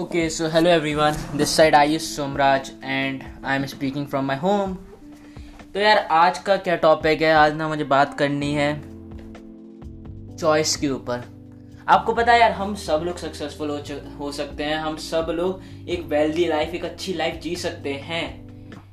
[0.00, 1.14] Okay, so hello everyone.
[1.34, 4.76] This side Ayush Somraj and I am speaking from my home.
[5.74, 7.32] तो यार आज का क्या टॉपिक है?
[7.32, 8.70] आज ना मुझे बात करनी है
[10.36, 11.24] चॉइस के ऊपर।
[11.88, 15.88] आपको पता है यार हम सब लोग सक्सेसफुल हो हो सकते हैं। हम सब लोग
[15.88, 18.24] एक वेल्दी लाइफ एक अच्छी लाइफ जी सकते हैं।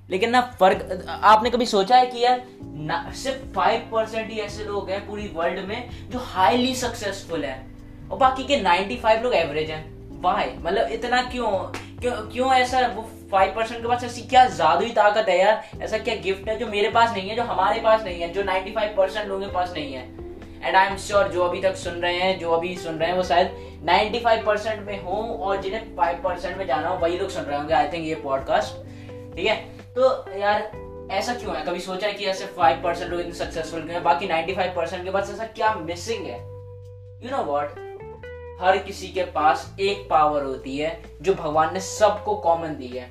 [0.09, 4.63] लेकिन ना फ़र्क आपने कभी सोचा है कि यार ना सिर्फ़ फाइव परसेंट ही ऐसे
[4.63, 7.65] लोग हैं पूरी वर्ल्ड में जो हाईली सक्सेसफुल है?
[8.11, 11.51] और बाकी के नाइन्टी फाइव लोग एवरेज हैं। वाई मतलब इतना क्यों?
[11.99, 15.63] क्यों क्यों ऐसा वो फाइव परसेंट के पास ऐसी क्या जादुई ताकत है यार?
[15.81, 18.43] ऐसा क्या गिफ्ट है जो मेरे पास नहीं है, जो हमारे पास नहीं है, जो
[18.43, 20.03] नाइन्टी फाइव परसेंट लोगों के पास नहीं है?
[20.63, 23.17] एंड आई एम श्योर जो अभी तक सुन रहे हैं, जो अभी सुन रहे हैं
[23.17, 23.51] वो शायद
[23.85, 27.57] 95 परसेंट में हो और जिन्हें 5 परसेंट में जाना हो, वही लोग सुन रहे
[27.57, 28.75] होंगे आई थिंक ये पॉडकास्ट
[29.35, 29.55] ठीक है?
[29.95, 30.71] तो यार,
[31.11, 31.65] ऐसा क्यों है?
[31.65, 34.01] कभी सोचा है कि ऐसे 5 परसेंट लोग इतने सक्सेसफुल क्यों है?
[34.01, 36.39] बाकी 95 परसेंट के पास ऐसा क्या मिसिंग है?
[37.23, 37.88] यू नो वॉट
[38.59, 43.05] हर किसी के पास एक पावर होती है, जो भगवान ने सबको कॉमन दी है।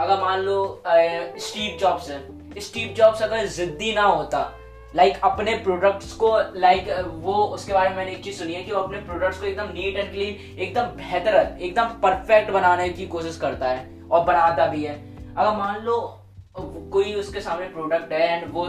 [0.00, 4.50] अगर मान लो स्टीव जॉब्स है। स्टीव जॉब्स अगर जिद्दी ना होता
[4.96, 8.72] लाइक अपने प्रोडक्ट्स को लाइक वो, उसके बारे में मैंने एक चीज़ सुनी है कि
[8.72, 13.36] वो अपने प्रोडक्ट्स को एकदम नीट एंड क्लीन एकदम बेहतर, एकदम परफेक्ट बनाने की कोशिश
[13.36, 14.94] करता है और बनाता भी है।
[15.36, 16.20] अगर मान लो,
[16.58, 18.66] कोई उसके सामने प्रोडक्ट है एंड वो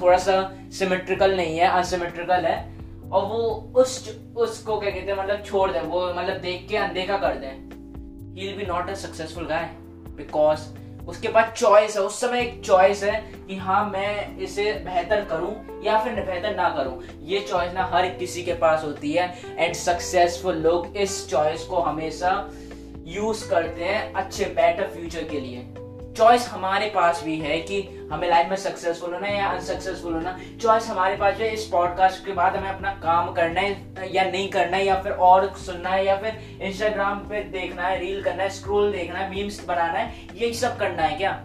[0.00, 2.75] थोड़ा सा सिमेट्रिकल नहीं है अनसिमेट्रिकल है
[3.12, 3.38] और वो
[3.76, 7.46] उस उसको क्या कहते हैं मतलब छोड़ दे, वो मतलब देख के अनदेखा कर दे।
[8.40, 9.70] He be not a successful guy
[10.16, 10.60] because
[11.08, 13.12] उसके पास चॉइस है, उस समय एक चॉइस है
[13.48, 18.08] कि हाँ मैं इसे बेहतर करूँ या फिर बेहतर ना करूँ। ये चॉइस ना हर
[18.18, 22.32] किसी के पास होती है एंड सक्सेसफुल लोग इस चॉइस को हमेशा
[23.06, 25.58] यूज़ करते हैं अच्छे बेटर फ्यूचर के लिए।
[26.16, 30.38] चॉइस हमारे पास भी है कि हमें लाइफ में सक्सेसफुल होना है या अनसक्सेसफुल होना।
[30.62, 34.48] चॉइस हमारे पास है, इस पॉडकास्ट के बाद हमें अपना काम करना है, या नहीं
[34.48, 38.42] करना है, या फिर और सुनना है, या फिर इंस्टाग्राम पे देखना है रील करना
[38.42, 41.44] है स्क्रोल देखना है मीम्स बनाना है, यही सब करना है क्या?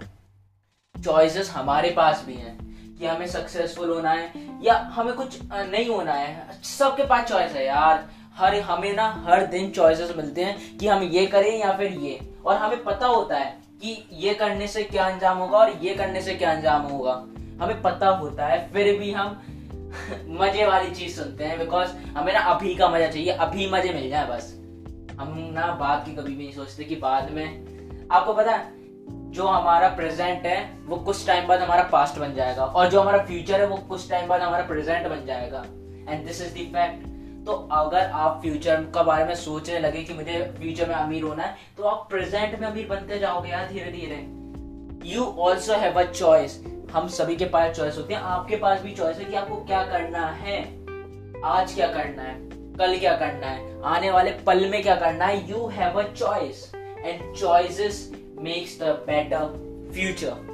[1.05, 2.57] चॉइसेस हमारे पास भी हैं
[2.99, 4.31] कि हमें सक्सेसफुल होना है,
[4.63, 9.45] या हमें कुछ नहीं होना है। सबके पास चॉइस है यार। हर, हमें ना हर
[9.45, 13.37] दिन चॉइसेस मिलते हैं कि हम ये करें या फिर ये। और हमें पता होता
[13.37, 17.13] है कि ये करने से क्या अंजाम होगा और ये करने से क्या अंजाम होगा।
[17.61, 19.41] हमें पता होता है, फिर भी हम
[20.41, 24.09] मज़े वाली चीज़ सुनते हैं बिकॉज़ हमें ना अभी का मज़ा चाहिए, अभी मज़े मिल
[24.09, 24.53] जाए बस।
[25.19, 28.73] हम ना बाद की कभी भी नहीं सोचते कि बाद में, आपको पता है,
[29.31, 33.25] जो हमारा प्रेजेंट है, वो कुछ टाइम बाद हमारा पास्ट बन जाएगा और जो हमारा
[33.25, 35.65] फ्यूचर है, वो कुछ टाइम बाद हमारा प्रेजेंट बन जाएगा।
[36.09, 37.10] And this is the fact
[37.45, 41.43] तो अगर आप फ्यूचर का बारे में सोचने लगे कि मुझे फ्यूचर में अमीर होना
[41.43, 44.19] है तो आप प्रेजेंट में अमीर बनते जाओगे यार धीरे धीरे
[45.09, 48.91] you also have a choice हम सभी के पास चॉइस होती है। आपके पास भी
[48.91, 50.59] चॉइस है कि आपको क्या करना है।
[51.45, 52.35] आज क्या करना है?
[52.75, 53.81] कल क्या करना है?
[53.81, 55.49] आने वाले पल में क्या करना है?
[55.49, 60.49] You have a choice and choices makes the better future